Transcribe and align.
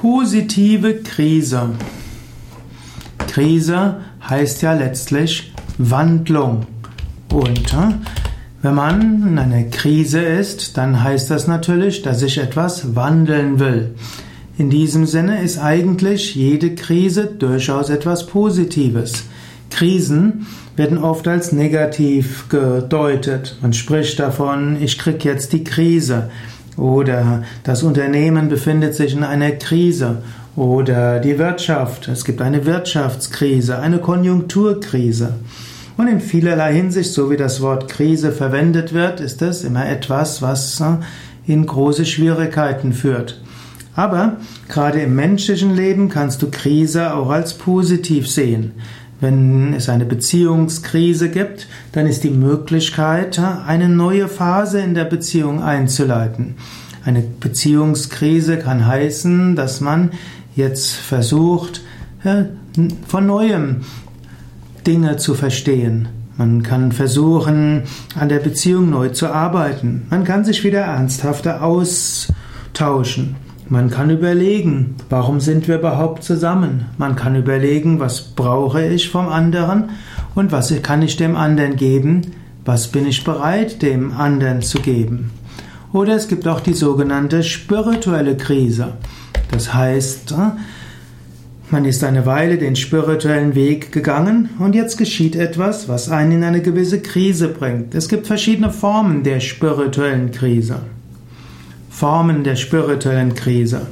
Positive 0.00 1.02
Krise. 1.02 1.72
Krise 3.28 3.96
heißt 4.26 4.62
ja 4.62 4.72
letztlich 4.72 5.52
Wandlung. 5.76 6.64
Und 7.30 7.74
äh, 7.74 7.92
wenn 8.62 8.74
man 8.74 9.28
in 9.28 9.38
einer 9.38 9.64
Krise 9.64 10.22
ist, 10.22 10.78
dann 10.78 11.02
heißt 11.02 11.30
das 11.30 11.46
natürlich, 11.46 12.00
dass 12.00 12.22
ich 12.22 12.38
etwas 12.38 12.96
wandeln 12.96 13.60
will. 13.60 13.94
In 14.56 14.70
diesem 14.70 15.04
Sinne 15.04 15.42
ist 15.42 15.58
eigentlich 15.58 16.34
jede 16.34 16.74
Krise 16.74 17.26
durchaus 17.26 17.90
etwas 17.90 18.26
Positives. 18.26 19.24
Krisen 19.68 20.46
werden 20.76 20.96
oft 20.96 21.28
als 21.28 21.52
negativ 21.52 22.48
gedeutet. 22.48 23.58
Man 23.60 23.74
spricht 23.74 24.18
davon, 24.18 24.80
ich 24.80 24.98
krieg 24.98 25.26
jetzt 25.26 25.52
die 25.52 25.62
Krise. 25.62 26.30
Oder 26.80 27.44
das 27.62 27.82
Unternehmen 27.82 28.48
befindet 28.48 28.94
sich 28.94 29.12
in 29.12 29.22
einer 29.22 29.50
Krise. 29.52 30.22
Oder 30.56 31.20
die 31.20 31.38
Wirtschaft. 31.38 32.08
Es 32.08 32.24
gibt 32.24 32.40
eine 32.40 32.64
Wirtschaftskrise, 32.66 33.78
eine 33.78 33.98
Konjunkturkrise. 33.98 35.34
Und 35.96 36.08
in 36.08 36.20
vielerlei 36.20 36.74
Hinsicht, 36.74 37.12
so 37.12 37.30
wie 37.30 37.36
das 37.36 37.60
Wort 37.60 37.88
Krise 37.88 38.32
verwendet 38.32 38.94
wird, 38.94 39.20
ist 39.20 39.42
es 39.42 39.64
immer 39.64 39.86
etwas, 39.86 40.40
was 40.40 40.80
äh, 40.80 40.96
in 41.46 41.66
große 41.66 42.06
Schwierigkeiten 42.06 42.94
führt. 42.94 43.40
Aber 43.94 44.38
gerade 44.68 45.00
im 45.02 45.14
menschlichen 45.14 45.74
Leben 45.74 46.08
kannst 46.08 46.40
du 46.40 46.50
Krise 46.50 47.12
auch 47.14 47.28
als 47.28 47.54
positiv 47.54 48.28
sehen. 48.28 48.72
Wenn 49.20 49.74
es 49.74 49.88
eine 49.88 50.06
Beziehungskrise 50.06 51.28
gibt, 51.28 51.68
dann 51.92 52.06
ist 52.06 52.24
die 52.24 52.30
Möglichkeit, 52.30 53.38
eine 53.38 53.88
neue 53.88 54.28
Phase 54.28 54.80
in 54.80 54.94
der 54.94 55.04
Beziehung 55.04 55.62
einzuleiten. 55.62 56.54
Eine 57.04 57.22
Beziehungskrise 57.22 58.58
kann 58.58 58.86
heißen, 58.86 59.56
dass 59.56 59.80
man 59.80 60.10
jetzt 60.56 60.94
versucht, 60.94 61.82
von 63.06 63.26
neuem 63.26 63.82
Dinge 64.86 65.16
zu 65.18 65.34
verstehen. 65.34 66.08
Man 66.36 66.62
kann 66.62 66.92
versuchen, 66.92 67.82
an 68.14 68.30
der 68.30 68.38
Beziehung 68.38 68.88
neu 68.88 69.10
zu 69.10 69.28
arbeiten. 69.28 70.06
Man 70.08 70.24
kann 70.24 70.44
sich 70.44 70.64
wieder 70.64 70.80
ernsthafter 70.80 71.62
austauschen. 71.62 73.36
Man 73.72 73.88
kann 73.88 74.10
überlegen, 74.10 74.96
warum 75.10 75.38
sind 75.38 75.68
wir 75.68 75.76
überhaupt 75.76 76.24
zusammen? 76.24 76.86
Man 76.98 77.14
kann 77.14 77.36
überlegen, 77.36 78.00
was 78.00 78.20
brauche 78.20 78.84
ich 78.84 79.10
vom 79.10 79.28
anderen 79.28 79.90
und 80.34 80.50
was 80.50 80.74
kann 80.82 81.02
ich 81.02 81.16
dem 81.16 81.36
anderen 81.36 81.76
geben? 81.76 82.22
Was 82.64 82.88
bin 82.88 83.06
ich 83.06 83.22
bereit, 83.22 83.80
dem 83.80 84.10
anderen 84.10 84.60
zu 84.60 84.80
geben? 84.80 85.30
Oder 85.92 86.16
es 86.16 86.26
gibt 86.26 86.48
auch 86.48 86.58
die 86.58 86.74
sogenannte 86.74 87.44
spirituelle 87.44 88.36
Krise. 88.36 88.94
Das 89.52 89.72
heißt, 89.72 90.32
äh, 90.32 90.50
man 91.70 91.84
ist 91.84 92.02
eine 92.02 92.26
Weile 92.26 92.58
den 92.58 92.74
spirituellen 92.74 93.54
Weg 93.54 93.92
gegangen 93.92 94.48
und 94.58 94.74
jetzt 94.74 94.98
geschieht 94.98 95.36
etwas, 95.36 95.88
was 95.88 96.08
einen 96.08 96.32
in 96.32 96.42
eine 96.42 96.60
gewisse 96.60 97.00
Krise 97.00 97.46
bringt. 97.46 97.94
Es 97.94 98.08
gibt 98.08 98.26
verschiedene 98.26 98.70
Formen 98.70 99.22
der 99.22 99.38
spirituellen 99.38 100.32
Krise. 100.32 100.80
Formen 101.90 102.44
der 102.44 102.56
spirituellen 102.56 103.34
Krise. 103.34 103.82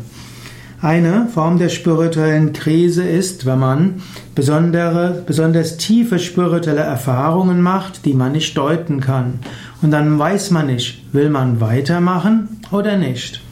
Eine 0.81 1.27
Form 1.27 1.59
der 1.59 1.69
spirituellen 1.69 2.53
Krise 2.53 3.03
ist, 3.03 3.45
wenn 3.45 3.59
man 3.59 4.03
besondere, 4.37 5.25
besonders 5.27 5.77
tiefe 5.77 6.21
spirituelle 6.21 6.81
Erfahrungen 6.81 7.61
macht, 7.61 8.05
die 8.05 8.15
man 8.15 8.33
nicht 8.33 8.57
deuten 8.57 9.01
kann. 9.01 9.41
Und 9.83 9.91
dann 9.91 10.19
weiß 10.19 10.53
man 10.53 10.67
nicht, 10.67 11.05
will 11.13 11.29
man 11.31 11.61
weitermachen 11.61 12.61
oder 12.71 12.97
nicht. 12.97 13.43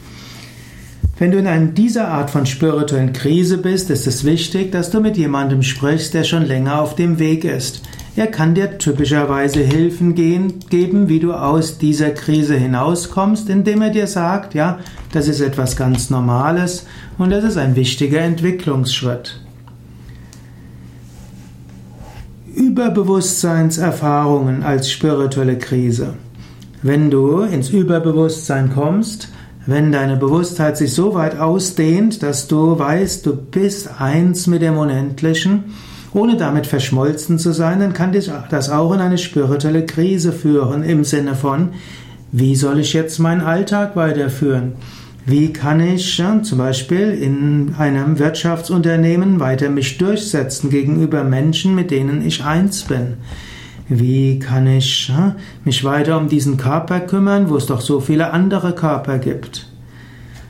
Wenn 1.19 1.31
du 1.31 1.37
in 1.37 1.47
einer 1.47 1.65
dieser 1.65 2.07
Art 2.07 2.29
von 2.29 2.45
spirituellen 2.45 3.11
Krise 3.11 3.57
bist, 3.57 3.89
ist 3.89 4.07
es 4.07 4.23
wichtig, 4.23 4.71
dass 4.71 4.91
du 4.91 5.01
mit 5.01 5.17
jemandem 5.17 5.63
sprichst, 5.63 6.13
der 6.13 6.23
schon 6.23 6.45
länger 6.45 6.81
auf 6.81 6.95
dem 6.95 7.19
Weg 7.19 7.43
ist. 7.43 7.81
Er 8.17 8.27
kann 8.27 8.55
dir 8.55 8.79
typischerweise 8.79 9.59
Hilfen 9.59 10.15
geben, 10.15 11.07
wie 11.07 11.19
du 11.19 11.33
aus 11.33 11.77
dieser 11.77 12.09
Krise 12.09 12.55
hinauskommst, 12.55 13.47
indem 13.47 13.83
er 13.83 13.91
dir 13.91 14.07
sagt, 14.07 14.55
ja, 14.55 14.79
das 15.11 15.27
ist 15.27 15.39
etwas 15.39 15.77
ganz 15.77 16.09
Normales 16.09 16.87
und 17.19 17.29
das 17.29 17.43
ist 17.43 17.57
ein 17.57 17.75
wichtiger 17.75 18.21
Entwicklungsschritt. 18.21 19.39
Überbewusstseinserfahrungen 22.55 24.63
als 24.63 24.89
spirituelle 24.89 25.59
Krise. 25.59 26.15
Wenn 26.81 27.11
du 27.11 27.41
ins 27.41 27.69
Überbewusstsein 27.69 28.73
kommst, 28.73 29.29
wenn 29.67 29.91
deine 29.91 30.17
Bewusstheit 30.17 30.75
sich 30.75 30.91
so 30.91 31.13
weit 31.13 31.39
ausdehnt, 31.39 32.23
dass 32.23 32.47
du 32.47 32.79
weißt, 32.79 33.27
du 33.27 33.35
bist 33.35 34.01
eins 34.01 34.47
mit 34.47 34.63
dem 34.63 34.75
Unendlichen, 34.75 35.65
ohne 36.17 36.35
damit 36.35 36.65
verschmolzen 36.65 37.37
zu 37.37 37.53
sein, 37.53 37.79
dann 37.79 37.93
kann 37.93 38.11
das 38.11 38.69
auch 38.69 38.91
in 38.93 38.99
eine 38.99 39.17
spirituelle 39.17 39.85
Krise 39.85 40.31
führen 40.31 40.83
im 40.83 41.03
Sinne 41.03 41.35
von, 41.35 41.69
wie 42.31 42.55
soll 42.55 42.79
ich 42.79 42.93
jetzt 42.93 43.19
meinen 43.19 43.41
Alltag 43.41 43.95
weiterführen? 43.95 44.73
Wie 45.25 45.53
kann 45.53 45.79
ich 45.79 46.17
ja, 46.17 46.41
zum 46.41 46.57
Beispiel 46.57 47.11
in 47.11 47.75
einem 47.77 48.17
Wirtschaftsunternehmen 48.17 49.39
weiter 49.39 49.69
mich 49.69 49.97
durchsetzen 49.97 50.69
gegenüber 50.69 51.23
Menschen, 51.23 51.75
mit 51.75 51.91
denen 51.91 52.25
ich 52.25 52.43
eins 52.43 52.83
bin? 52.83 53.15
Wie 53.89 54.39
kann 54.39 54.67
ich 54.67 55.09
ja, 55.09 55.35
mich 55.65 55.83
weiter 55.83 56.17
um 56.17 56.29
diesen 56.29 56.57
Körper 56.57 56.99
kümmern, 56.99 57.49
wo 57.49 57.57
es 57.57 57.67
doch 57.67 57.81
so 57.81 57.99
viele 57.99 58.31
andere 58.31 58.73
Körper 58.73 59.19
gibt? 59.19 59.67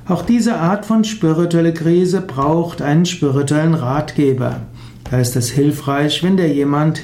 Auch 0.08 0.24
diese 0.24 0.58
Art 0.58 0.86
von 0.86 1.04
spirituelle 1.04 1.74
Krise 1.74 2.22
braucht 2.22 2.82
einen 2.82 3.06
spirituellen 3.06 3.74
Ratgeber. 3.74 4.62
Da 5.09 5.19
ist 5.19 5.35
es 5.35 5.50
hilfreich, 5.50 6.23
wenn 6.23 6.38
dir 6.38 6.53
jemand 6.53 7.01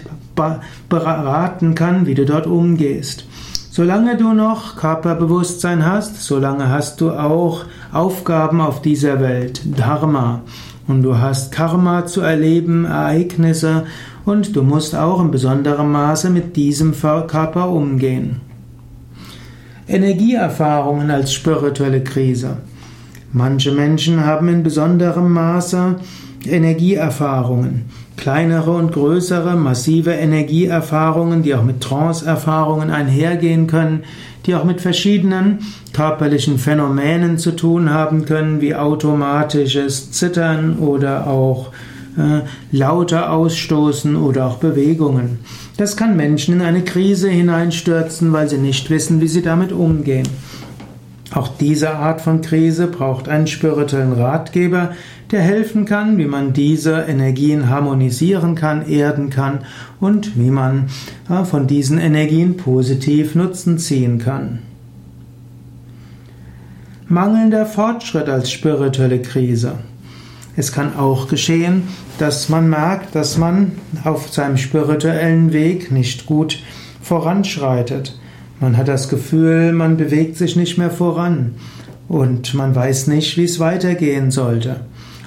beraten 0.89 1.75
kann, 1.75 2.05
wie 2.05 2.15
du 2.15 2.25
dort 2.25 2.47
umgehst. 2.47 3.25
Solange 3.71 4.17
du 4.17 4.33
noch 4.33 4.75
Körperbewusstsein 4.75 5.85
hast, 5.85 6.21
solange 6.21 6.69
hast 6.69 7.01
du 7.01 7.11
auch 7.11 7.65
Aufgaben 7.91 8.61
auf 8.61 8.81
dieser 8.81 9.19
Welt, 9.19 9.61
Dharma. 9.77 10.41
Und 10.87 11.01
du 11.01 11.17
hast 11.17 11.51
Karma 11.51 12.05
zu 12.05 12.21
erleben, 12.21 12.85
Ereignisse, 12.85 13.85
und 14.25 14.55
du 14.55 14.63
musst 14.63 14.95
auch 14.95 15.21
in 15.21 15.31
besonderem 15.31 15.91
Maße 15.91 16.29
mit 16.29 16.55
diesem 16.55 16.93
Körper 16.93 17.69
umgehen. 17.69 18.41
Energieerfahrungen 19.87 21.09
als 21.09 21.33
spirituelle 21.33 22.03
Krise. 22.03 22.57
Manche 23.31 23.71
Menschen 23.71 24.25
haben 24.25 24.47
in 24.49 24.63
besonderem 24.63 25.33
Maße 25.33 25.95
Energieerfahrungen, 26.45 27.85
kleinere 28.17 28.71
und 28.71 28.91
größere, 28.91 29.55
massive 29.55 30.11
Energieerfahrungen, 30.11 31.43
die 31.43 31.55
auch 31.55 31.63
mit 31.63 31.81
Trance-Erfahrungen 31.81 32.89
einhergehen 32.89 33.67
können, 33.67 34.03
die 34.45 34.55
auch 34.55 34.63
mit 34.63 34.81
verschiedenen 34.81 35.59
körperlichen 35.93 36.57
Phänomenen 36.59 37.37
zu 37.37 37.51
tun 37.51 37.89
haben 37.89 38.25
können, 38.25 38.61
wie 38.61 38.75
automatisches 38.75 40.11
Zittern 40.11 40.79
oder 40.79 41.27
auch 41.27 41.71
äh, 42.17 42.41
lauter 42.71 43.31
Ausstoßen 43.31 44.15
oder 44.15 44.47
auch 44.47 44.57
Bewegungen. 44.57 45.39
Das 45.77 45.97
kann 45.97 46.15
Menschen 46.15 46.55
in 46.55 46.61
eine 46.61 46.83
Krise 46.83 47.29
hineinstürzen, 47.29 48.31
weil 48.33 48.49
sie 48.49 48.57
nicht 48.57 48.89
wissen, 48.89 49.21
wie 49.21 49.27
sie 49.27 49.41
damit 49.41 49.71
umgehen. 49.71 50.27
Auch 51.33 51.47
diese 51.47 51.95
Art 51.95 52.21
von 52.21 52.41
Krise 52.41 52.85
braucht 52.85 53.27
einen 53.27 53.47
spirituellen 53.47 54.13
Ratgeber, 54.13 54.91
der 55.33 55.41
helfen 55.41 55.85
kann, 55.85 56.17
wie 56.17 56.25
man 56.25 56.53
diese 56.53 56.93
Energien 57.01 57.69
harmonisieren 57.69 58.55
kann, 58.55 58.87
erden 58.87 59.29
kann 59.29 59.59
und 59.99 60.37
wie 60.37 60.51
man 60.51 60.89
von 61.45 61.67
diesen 61.67 61.97
Energien 61.97 62.55
positiv 62.55 63.35
Nutzen 63.35 63.79
ziehen 63.79 64.19
kann. 64.19 64.59
Mangelnder 67.07 67.65
Fortschritt 67.65 68.29
als 68.29 68.51
spirituelle 68.51 69.21
Krise. 69.21 69.73
Es 70.55 70.71
kann 70.71 70.95
auch 70.95 71.27
geschehen, 71.27 71.83
dass 72.19 72.47
man 72.47 72.69
merkt, 72.69 73.15
dass 73.15 73.37
man 73.37 73.73
auf 74.03 74.31
seinem 74.31 74.57
spirituellen 74.57 75.51
Weg 75.51 75.91
nicht 75.91 76.25
gut 76.25 76.59
voranschreitet. 77.01 78.17
Man 78.59 78.77
hat 78.77 78.87
das 78.87 79.09
Gefühl, 79.09 79.73
man 79.73 79.97
bewegt 79.97 80.37
sich 80.37 80.55
nicht 80.55 80.77
mehr 80.77 80.91
voran 80.91 81.55
und 82.07 82.53
man 82.53 82.75
weiß 82.75 83.07
nicht, 83.07 83.35
wie 83.37 83.43
es 83.43 83.59
weitergehen 83.59 84.31
sollte. 84.31 84.81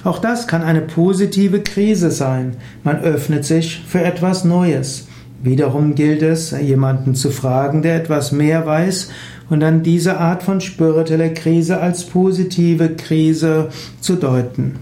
Auch 0.07 0.19
das 0.19 0.47
kann 0.47 0.63
eine 0.63 0.79
positive 0.79 1.59
Krise 1.59 2.11
sein. 2.11 2.55
Man 2.85 3.01
öffnet 3.01 3.43
sich 3.43 3.83
für 3.85 4.01
etwas 4.01 4.45
Neues. 4.45 5.05
Wiederum 5.43 5.95
gilt 5.95 6.21
es, 6.21 6.51
jemanden 6.51 7.13
zu 7.13 7.29
fragen, 7.29 7.81
der 7.81 7.97
etwas 7.97 8.31
mehr 8.31 8.65
weiß 8.65 9.11
und 9.49 9.59
dann 9.59 9.83
diese 9.83 10.17
Art 10.17 10.43
von 10.43 10.61
spiritueller 10.61 11.27
Krise 11.31 11.81
als 11.81 12.05
positive 12.05 12.95
Krise 12.95 13.67
zu 13.99 14.15
deuten. 14.15 14.79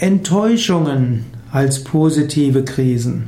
Enttäuschungen 0.00 1.24
als 1.52 1.84
positive 1.84 2.64
Krisen. 2.64 3.26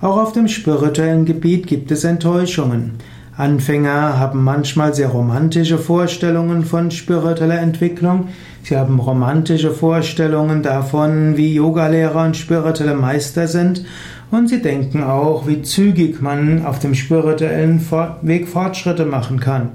Auch 0.00 0.16
auf 0.16 0.32
dem 0.32 0.48
spirituellen 0.48 1.26
Gebiet 1.26 1.66
gibt 1.66 1.90
es 1.90 2.04
Enttäuschungen. 2.04 2.92
Anfänger 3.34 4.18
haben 4.18 4.44
manchmal 4.44 4.94
sehr 4.94 5.08
romantische 5.08 5.78
Vorstellungen 5.78 6.64
von 6.66 6.90
spiritueller 6.90 7.60
Entwicklung. 7.60 8.28
Sie 8.62 8.76
haben 8.76 8.98
romantische 8.98 9.70
Vorstellungen 9.70 10.62
davon, 10.62 11.38
wie 11.38 11.54
Yogalehrer 11.54 12.26
und 12.26 12.36
spirituelle 12.36 12.94
Meister 12.94 13.48
sind. 13.48 13.86
Und 14.30 14.48
sie 14.48 14.60
denken 14.60 15.02
auch, 15.02 15.46
wie 15.46 15.62
zügig 15.62 16.20
man 16.20 16.66
auf 16.66 16.78
dem 16.78 16.94
spirituellen 16.94 17.80
Weg 18.20 18.48
Fortschritte 18.48 19.06
machen 19.06 19.40
kann. 19.40 19.70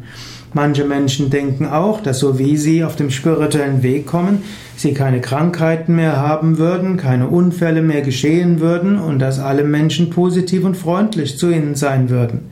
Manche 0.54 0.86
Menschen 0.86 1.30
denken 1.30 1.66
auch, 1.66 2.02
dass 2.02 2.20
so 2.20 2.40
wie 2.40 2.58
sie 2.58 2.84
auf 2.84 2.96
dem 2.96 3.10
spirituellen 3.10 3.84
Weg 3.84 4.06
kommen, 4.06 4.44
sie 4.76 4.94
keine 4.94 5.20
Krankheiten 5.20 5.96
mehr 5.96 6.18
haben 6.18 6.58
würden, 6.58 6.98
keine 6.98 7.28
Unfälle 7.28 7.82
mehr 7.82 8.02
geschehen 8.02 8.60
würden 8.60 8.98
und 8.98 9.20
dass 9.20 9.40
alle 9.40 9.64
Menschen 9.64 10.10
positiv 10.10 10.64
und 10.64 10.78
freundlich 10.78 11.38
zu 11.38 11.50
ihnen 11.50 11.76
sein 11.76 12.10
würden. 12.10 12.50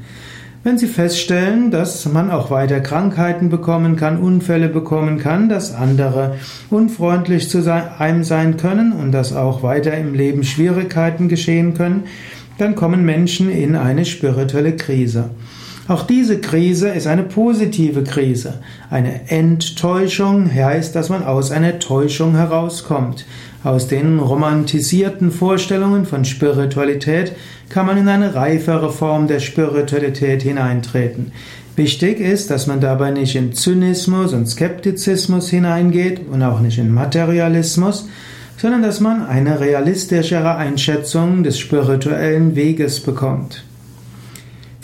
Wenn 0.66 0.80
Sie 0.80 0.88
feststellen, 0.88 1.70
dass 1.70 2.12
man 2.12 2.32
auch 2.32 2.50
weiter 2.50 2.80
Krankheiten 2.80 3.50
bekommen 3.50 3.98
kann, 3.98 4.18
Unfälle 4.18 4.68
bekommen 4.68 5.20
kann, 5.20 5.48
dass 5.48 5.76
andere 5.76 6.38
unfreundlich 6.72 7.52
zu 7.52 7.72
einem 8.00 8.24
sein 8.24 8.58
können 8.58 8.92
und 8.92 9.12
dass 9.12 9.32
auch 9.32 9.62
weiter 9.62 9.96
im 9.96 10.16
Leben 10.16 10.44
Schwierigkeiten 10.44 11.30
geschehen 11.30 11.76
können, 11.76 12.06
dann 12.58 12.74
kommen 12.74 13.06
Menschen 13.06 13.52
in 13.52 13.76
eine 13.76 14.06
spirituelle 14.06 14.76
Krise. 14.76 15.30
Auch 15.88 16.08
diese 16.08 16.40
Krise 16.40 16.90
ist 16.90 17.06
eine 17.06 17.22
positive 17.22 18.04
Krise. 18.04 18.56
Eine 18.90 19.30
Enttäuschung 19.30 20.52
heißt, 20.52 20.96
dass 20.96 21.10
man 21.10 21.24
aus 21.24 21.52
einer 21.52 21.78
Täuschung 21.78 22.36
herauskommt. 22.36 23.26
Aus 23.64 23.88
den 23.88 24.18
romantisierten 24.18 25.32
Vorstellungen 25.32 26.06
von 26.06 26.26
Spiritualität 26.26 27.34
kann 27.70 27.86
man 27.86 27.98
in 27.98 28.08
eine 28.08 28.34
reifere 28.34 28.92
Form 28.92 29.28
der 29.28 29.40
Spiritualität 29.40 30.42
hineintreten. 30.42 31.32
Wichtig 31.76 32.20
ist, 32.20 32.50
dass 32.50 32.66
man 32.66 32.80
dabei 32.80 33.12
nicht 33.12 33.36
in 33.36 33.54
Zynismus 33.54 34.34
und 34.34 34.48
Skeptizismus 34.48 35.50
hineingeht 35.50 36.22
und 36.32 36.42
auch 36.42 36.62
nicht 36.62 36.80
in 36.80 36.92
Materialismus, 36.92 38.08
sondern 38.58 38.82
dass 38.82 39.02
man 39.02 39.24
eine 39.24 39.60
realistischere 39.60 40.56
Einschätzung 40.56 41.44
des 41.44 41.60
spirituellen 41.60 42.56
Weges 42.56 43.02
bekommt. 43.02 43.64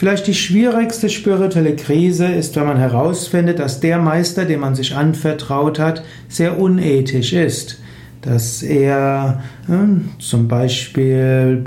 Vielleicht 0.01 0.25
die 0.25 0.33
schwierigste 0.33 1.09
spirituelle 1.09 1.75
Krise 1.75 2.25
ist, 2.25 2.55
wenn 2.55 2.65
man 2.65 2.77
herausfindet, 2.77 3.59
dass 3.59 3.81
der 3.81 3.99
Meister, 3.99 4.45
dem 4.45 4.61
man 4.61 4.73
sich 4.73 4.95
anvertraut 4.95 5.77
hat, 5.77 6.03
sehr 6.27 6.57
unethisch 6.57 7.33
ist. 7.33 7.79
Dass 8.23 8.63
er 8.63 9.43
äh, 9.69 9.73
zum 10.19 10.47
Beispiel 10.47 11.63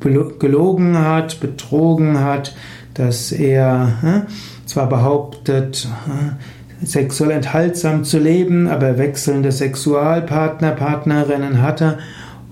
gelogen 0.00 0.98
hat, 0.98 1.38
betrogen 1.40 2.20
hat, 2.20 2.56
dass 2.94 3.30
er 3.30 4.24
äh, 4.26 4.66
zwar 4.66 4.88
behauptet, 4.88 5.86
äh, 6.06 6.86
sexuell 6.86 7.32
enthaltsam 7.32 8.04
zu 8.04 8.18
leben, 8.18 8.68
aber 8.68 8.96
wechselnde 8.96 9.52
Sexualpartner, 9.52 10.70
Partnerinnen 10.70 11.60
hatte 11.60 11.98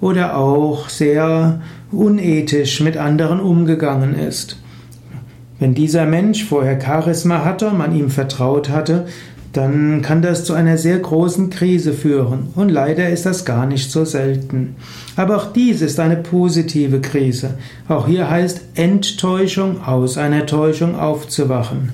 oder 0.03 0.37
auch 0.37 0.91
sehr 0.91 1.63
unethisch 1.91 2.81
mit 2.81 2.99
anderen 2.99 3.41
umgegangen 3.41 4.19
ist. 4.19 4.59
Wenn 5.59 5.75
dieser 5.75 6.05
Mensch 6.07 6.45
vorher 6.45 6.81
Charisma 6.81 7.45
hatte 7.45 7.69
und 7.69 7.79
man 7.79 7.95
ihm 7.95 8.11
vertraut 8.11 8.69
hatte, 8.69 9.07
dann 9.55 10.03
kann 10.03 10.21
das 10.21 10.45
zu 10.45 10.53
einer 10.53 10.77
sehr 10.77 10.99
großen 10.99 11.49
Krise 11.49 11.93
führen. 11.93 12.49
Und 12.57 12.71
leider 12.71 13.09
ist 13.09 13.25
das 13.25 13.45
gar 13.45 13.67
nicht 13.67 13.91
so 13.91 14.05
selten. 14.05 14.75
Aber 15.15 15.37
auch 15.37 15.53
dies 15.53 15.81
ist 15.81 16.01
eine 16.01 16.17
positive 16.17 17.01
Krise. 17.01 17.51
Auch 17.89 18.09
hier 18.09 18.29
heißt 18.29 18.63
Enttäuschung 18.75 19.83
aus 19.85 20.19
einer 20.19 20.47
Täuschung 20.47 20.99
aufzuwachen. 20.99 21.91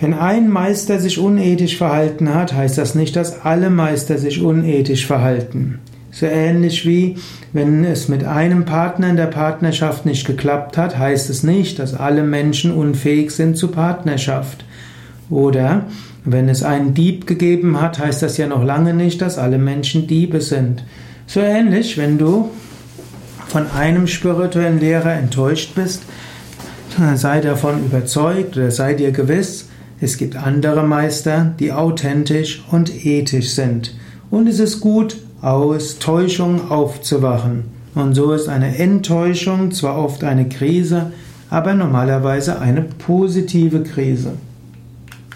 Wenn 0.00 0.12
ein 0.12 0.50
Meister 0.50 0.98
sich 0.98 1.18
unethisch 1.18 1.78
verhalten 1.78 2.34
hat, 2.34 2.52
heißt 2.52 2.76
das 2.76 2.94
nicht, 2.94 3.16
dass 3.16 3.40
alle 3.42 3.70
Meister 3.70 4.18
sich 4.18 4.42
unethisch 4.42 5.06
verhalten. 5.06 5.78
So 6.14 6.26
ähnlich 6.26 6.86
wie, 6.86 7.16
wenn 7.52 7.84
es 7.84 8.08
mit 8.08 8.22
einem 8.22 8.64
Partner 8.64 9.10
in 9.10 9.16
der 9.16 9.26
Partnerschaft 9.26 10.06
nicht 10.06 10.24
geklappt 10.24 10.78
hat, 10.78 10.96
heißt 10.96 11.28
es 11.28 11.42
nicht, 11.42 11.80
dass 11.80 11.92
alle 11.92 12.22
Menschen 12.22 12.72
unfähig 12.72 13.32
sind 13.32 13.58
zu 13.58 13.66
Partnerschaft. 13.66 14.64
Oder 15.28 15.86
wenn 16.24 16.48
es 16.48 16.62
einen 16.62 16.94
Dieb 16.94 17.26
gegeben 17.26 17.80
hat, 17.80 17.98
heißt 17.98 18.22
das 18.22 18.36
ja 18.36 18.46
noch 18.46 18.62
lange 18.62 18.94
nicht, 18.94 19.20
dass 19.22 19.38
alle 19.38 19.58
Menschen 19.58 20.06
Diebe 20.06 20.40
sind. 20.40 20.84
So 21.26 21.40
ähnlich, 21.40 21.98
wenn 21.98 22.16
du 22.16 22.48
von 23.48 23.68
einem 23.72 24.06
spirituellen 24.06 24.78
Lehrer 24.78 25.14
enttäuscht 25.14 25.74
bist, 25.74 26.02
sei 27.16 27.40
davon 27.40 27.84
überzeugt 27.84 28.56
oder 28.56 28.70
sei 28.70 28.94
dir 28.94 29.10
gewiss, 29.10 29.68
es 30.00 30.16
gibt 30.16 30.36
andere 30.36 30.84
Meister, 30.84 31.54
die 31.58 31.72
authentisch 31.72 32.64
und 32.70 33.04
ethisch 33.04 33.50
sind. 33.50 33.96
Und 34.30 34.48
es 34.48 34.60
ist 34.60 34.78
gut, 34.78 35.16
aus 35.44 35.98
Täuschung 35.98 36.70
aufzuwachen. 36.70 37.64
Und 37.94 38.14
so 38.14 38.32
ist 38.32 38.48
eine 38.48 38.78
Enttäuschung 38.78 39.72
zwar 39.72 39.98
oft 39.98 40.24
eine 40.24 40.48
Krise, 40.48 41.12
aber 41.50 41.74
normalerweise 41.74 42.60
eine 42.60 42.80
positive 42.82 43.82
Krise. 43.82 44.32